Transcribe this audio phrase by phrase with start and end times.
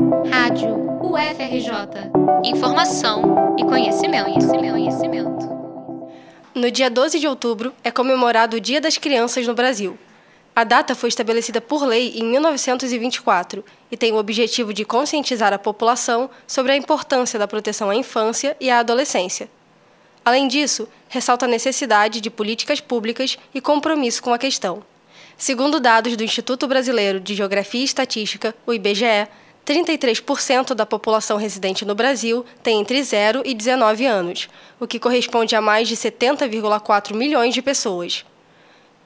[0.00, 2.10] Rádio UFRJ.
[2.42, 5.50] Informação e conhecimento, conhecimento, conhecimento.
[6.54, 9.98] No dia 12 de outubro é comemorado o Dia das Crianças no Brasil.
[10.56, 15.58] A data foi estabelecida por lei em 1924 e tem o objetivo de conscientizar a
[15.58, 19.50] população sobre a importância da proteção à infância e à adolescência.
[20.24, 24.82] Além disso, ressalta a necessidade de políticas públicas e compromisso com a questão.
[25.36, 29.28] Segundo dados do Instituto Brasileiro de Geografia e Estatística, o IBGE,
[29.70, 34.48] 33% da população residente no Brasil tem entre 0 e 19 anos,
[34.80, 38.24] o que corresponde a mais de 70,4 milhões de pessoas.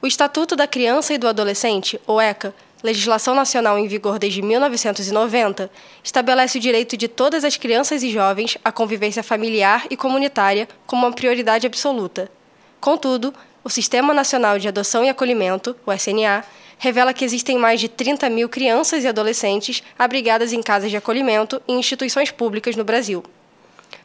[0.00, 5.70] O Estatuto da Criança e do Adolescente, o ECA, legislação nacional em vigor desde 1990,
[6.02, 11.04] estabelece o direito de todas as crianças e jovens à convivência familiar e comunitária como
[11.04, 12.30] uma prioridade absoluta.
[12.80, 16.44] Contudo, o Sistema Nacional de Adoção e Acolhimento, o SNA,
[16.78, 21.62] revela que existem mais de 30 mil crianças e adolescentes abrigadas em casas de acolhimento
[21.66, 23.24] e instituições públicas no Brasil.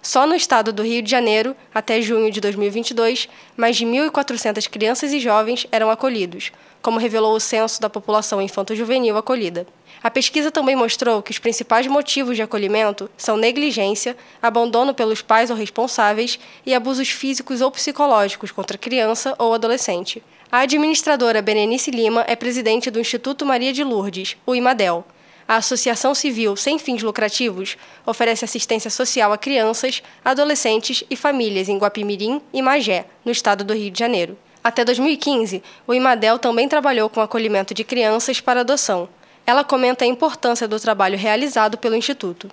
[0.01, 5.11] Só no estado do Rio de Janeiro, até junho de 2022, mais de 1.400 crianças
[5.11, 9.67] e jovens eram acolhidos, como revelou o Censo da População Infanto-Juvenil Acolhida.
[10.01, 15.49] A pesquisa também mostrou que os principais motivos de acolhimento são negligência, abandono pelos pais
[15.49, 20.23] ou responsáveis e abusos físicos ou psicológicos contra criança ou adolescente.
[20.49, 25.05] A administradora Berenice Lima é presidente do Instituto Maria de Lourdes, o IMADEL.
[25.45, 27.75] A Associação Civil Sem Fins Lucrativos
[28.05, 33.73] oferece assistência social a crianças, adolescentes e famílias em Guapimirim e Magé, no estado do
[33.73, 34.37] Rio de Janeiro.
[34.63, 39.09] Até 2015, o IMADEL também trabalhou com acolhimento de crianças para adoção.
[39.49, 42.47] Ela comenta a importância do trabalho realizado pelo Instituto.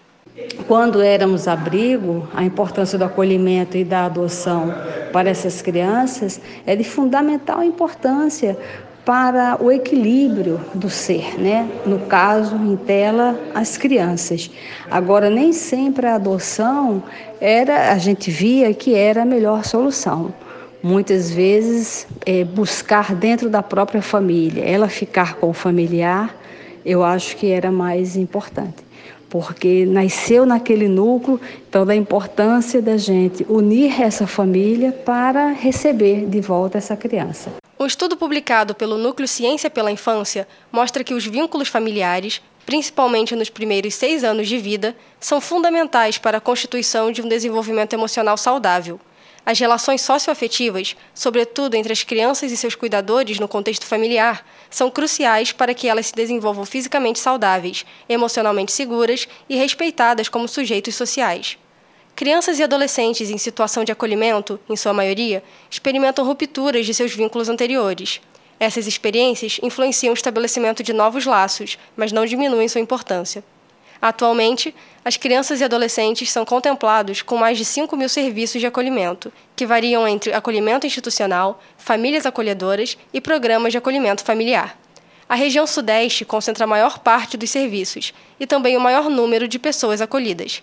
[0.66, 4.74] Quando éramos abrigo, a importância do acolhimento e da adoção
[5.12, 8.56] para essas crianças é de fundamental importância
[9.04, 11.68] para o equilíbrio do ser, né?
[11.84, 14.50] No caso, em tela, as crianças.
[14.90, 17.02] Agora, nem sempre a adoção
[17.38, 20.32] era, a gente via que era a melhor solução
[20.82, 26.34] muitas vezes é, buscar dentro da própria família, ela ficar com o familiar,
[26.86, 28.84] eu acho que era mais importante,
[29.28, 36.40] porque nasceu naquele núcleo, então da importância da gente unir essa família para receber de
[36.40, 37.50] volta essa criança.
[37.78, 43.50] Um estudo publicado pelo Núcleo Ciência pela Infância mostra que os vínculos familiares, principalmente nos
[43.50, 49.00] primeiros seis anos de vida, são fundamentais para a constituição de um desenvolvimento emocional saudável.
[49.46, 55.52] As relações socioafetivas, sobretudo entre as crianças e seus cuidadores no contexto familiar, são cruciais
[55.52, 61.56] para que elas se desenvolvam fisicamente saudáveis, emocionalmente seguras e respeitadas como sujeitos sociais.
[62.16, 67.48] Crianças e adolescentes em situação de acolhimento, em sua maioria, experimentam rupturas de seus vínculos
[67.48, 68.20] anteriores.
[68.58, 73.44] Essas experiências influenciam o estabelecimento de novos laços, mas não diminuem sua importância.
[74.00, 74.74] Atualmente,
[75.04, 79.66] as crianças e adolescentes são contemplados com mais de 5 mil serviços de acolhimento, que
[79.66, 84.78] variam entre acolhimento institucional, famílias acolhedoras e programas de acolhimento familiar.
[85.28, 89.58] A região Sudeste concentra a maior parte dos serviços e também o maior número de
[89.58, 90.62] pessoas acolhidas.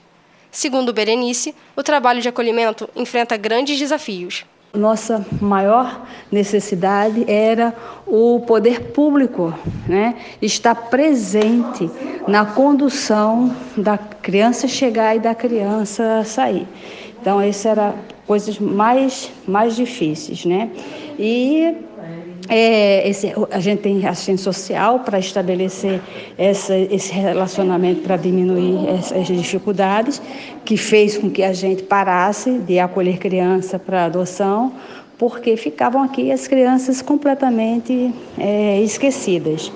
[0.50, 4.45] Segundo Berenice, o trabalho de acolhimento enfrenta grandes desafios.
[4.73, 6.01] Nossa maior
[6.31, 7.75] necessidade era
[8.07, 9.53] o poder público
[9.88, 11.91] né, estar presente
[12.28, 16.67] na condução da criança chegar e da criança sair.
[17.22, 17.94] Então, essas eram
[18.25, 20.44] coisas mais, mais difíceis.
[20.44, 20.72] Né?
[21.19, 21.75] E
[22.50, 26.02] é, esse, a gente tem assistência social para estabelecer
[26.38, 30.22] essa, esse relacionamento para diminuir essas dificuldades,
[30.66, 34.74] que fez com que a gente parasse de acolher criança para adoção,
[35.18, 39.72] porque ficavam aqui as crianças completamente é, esquecidas.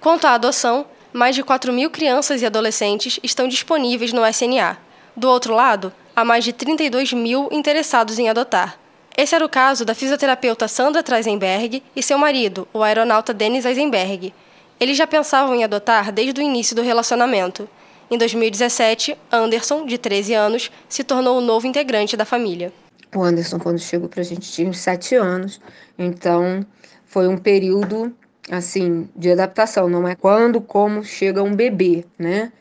[0.00, 4.78] Quanto à adoção, mais de 4 mil crianças e adolescentes estão disponíveis no SNA.
[5.16, 8.78] Do outro lado, há mais de 32 mil interessados em adotar.
[9.18, 14.32] Esse era o caso da fisioterapeuta Sandra Treisenberg e seu marido, o aeronauta Denis Eisenberg.
[14.78, 17.68] Eles já pensavam em adotar desde o início do relacionamento.
[18.08, 22.72] Em 2017, Anderson, de 13 anos, se tornou o novo integrante da família.
[23.12, 25.60] O Anderson, quando chegou para a gente, tinha uns 7 anos.
[25.98, 26.64] Então,
[27.04, 28.14] foi um período,
[28.48, 29.88] assim, de adaptação.
[29.88, 32.52] Não é quando, como chega um bebê, né?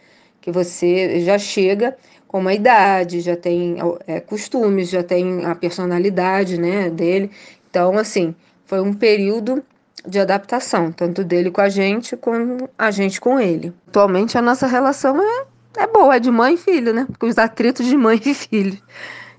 [0.41, 1.95] Que você já chega
[2.27, 7.31] com uma idade, já tem é, costumes, já tem a personalidade né, dele.
[7.69, 8.35] Então, assim,
[8.65, 9.63] foi um período
[10.05, 13.73] de adaptação, tanto dele com a gente, como a gente com ele.
[13.87, 15.45] Atualmente a nossa relação é,
[15.77, 17.07] é boa, é de mãe e filho, né?
[17.19, 18.77] Com os atritos de mãe e filho.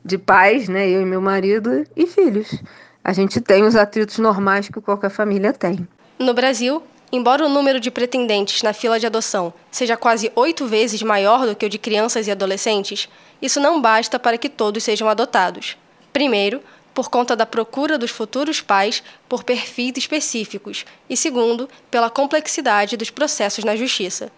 [0.05, 0.89] De pais, né?
[0.89, 2.63] Eu e meu marido e filhos.
[3.03, 5.87] A gente tem os atritos normais que qualquer família tem.
[6.19, 11.03] No Brasil, Embora o número de pretendentes na fila de adoção seja quase oito vezes
[11.03, 13.09] maior do que o de crianças e adolescentes,
[13.41, 15.77] isso não basta para que todos sejam adotados.
[16.13, 16.61] Primeiro,
[16.93, 23.09] por conta da procura dos futuros pais por perfis específicos, e segundo, pela complexidade dos
[23.09, 24.31] processos na justiça.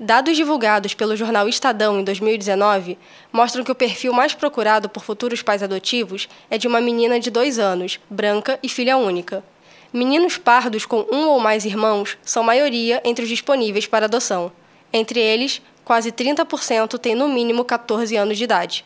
[0.00, 2.96] Dados divulgados pelo jornal Estadão em 2019
[3.32, 7.30] mostram que o perfil mais procurado por futuros pais adotivos é de uma menina de
[7.30, 9.44] dois anos, branca e filha única.
[9.90, 14.52] Meninos pardos com um ou mais irmãos são maioria entre os disponíveis para adoção.
[14.92, 18.84] Entre eles, quase 30% têm no mínimo 14 anos de idade.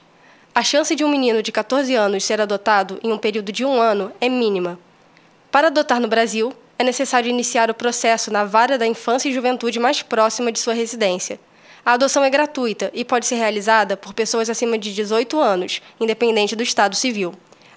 [0.54, 3.80] A chance de um menino de 14 anos ser adotado em um período de um
[3.80, 4.78] ano é mínima.
[5.50, 9.80] Para adotar no Brasil, é necessário iniciar o processo na vara da infância e juventude
[9.80, 11.40] mais próxima de sua residência.
[11.84, 16.54] A adoção é gratuita e pode ser realizada por pessoas acima de 18 anos, independente
[16.54, 17.34] do estado civil.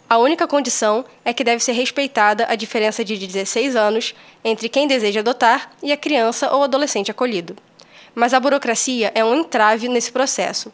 [0.08, 4.14] A única condição é que deve ser respeitada a diferença de 16 anos
[4.44, 7.56] entre quem deseja adotar e a criança ou adolescente acolhido.
[8.14, 10.72] Mas a burocracia é um entrave nesse processo.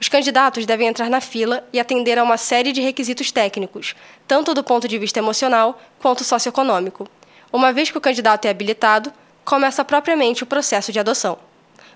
[0.00, 3.96] Os candidatos devem entrar na fila e atender a uma série de requisitos técnicos,
[4.26, 7.08] tanto do ponto de vista emocional quanto socioeconômico.
[7.52, 9.12] Uma vez que o candidato é habilitado,
[9.44, 11.49] começa propriamente o processo de adoção.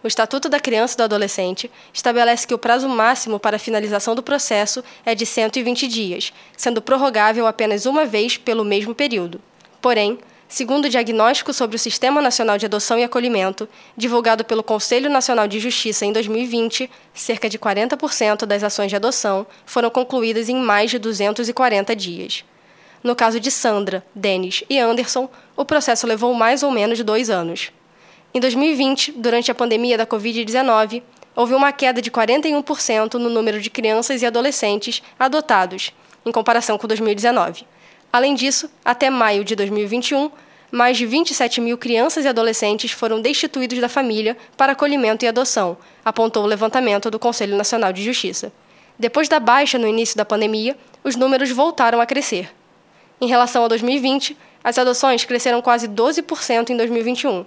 [0.04, 4.14] O Estatuto da Criança e do Adolescente estabelece que o prazo máximo para a finalização
[4.14, 9.40] do processo é de 120 dias, sendo prorrogável apenas uma vez pelo mesmo período.
[9.80, 13.66] Porém, segundo o diagnóstico sobre o Sistema Nacional de Adoção e Acolhimento,
[13.96, 19.46] divulgado pelo Conselho Nacional de Justiça em 2020, cerca de 40% das ações de adoção
[19.64, 22.44] foram concluídas em mais de 240 dias.
[23.02, 27.72] No caso de Sandra, Denis e Anderson, o processo levou mais ou menos dois anos.
[28.36, 31.04] Em 2020, durante a pandemia da Covid-19,
[31.36, 35.92] houve uma queda de 41% no número de crianças e adolescentes adotados,
[36.26, 37.64] em comparação com 2019.
[38.12, 40.32] Além disso, até maio de 2021,
[40.72, 45.76] mais de 27 mil crianças e adolescentes foram destituídos da família para acolhimento e adoção,
[46.04, 48.52] apontou o levantamento do Conselho Nacional de Justiça.
[48.98, 52.52] Depois da baixa no início da pandemia, os números voltaram a crescer.
[53.20, 57.46] Em relação a 2020, as adoções cresceram quase 12% em 2021.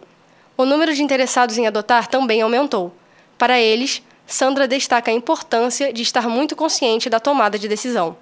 [0.57, 2.91] O número de interessados em adotar também aumentou.
[3.37, 8.17] Para eles, Sandra destaca a importância de estar muito consciente da tomada de decisão.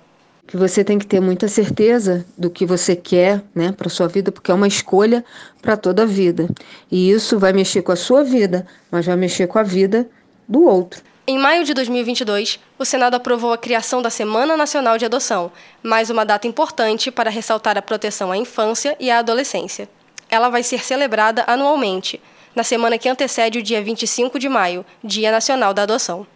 [0.45, 4.33] Que você tem que ter muita certeza do que você quer, né, para sua vida,
[4.33, 5.23] porque é uma escolha
[5.61, 6.49] para toda a vida.
[6.91, 10.05] E isso vai mexer com a sua vida, mas vai mexer com a vida
[10.45, 11.01] do outro.
[11.25, 16.09] Em maio de 2022, o Senado aprovou a criação da Semana Nacional de Adoção, mais
[16.09, 19.87] uma data importante para ressaltar a proteção à infância e à adolescência.
[20.35, 22.21] Ela vai ser celebrada anualmente,
[22.53, 26.27] na semana que antecede o dia 25 de maio, Dia Nacional da Adoção.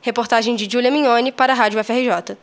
[0.00, 2.36] Reportagem de Julia Mignoni para a Rádio FRJ.